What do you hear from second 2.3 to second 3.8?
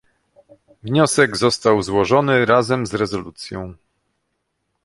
razem z rezolucją